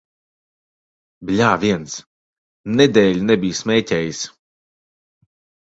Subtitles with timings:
[1.31, 1.99] Bļāviens!
[2.79, 4.25] Nedēļu nebiju smēķējis.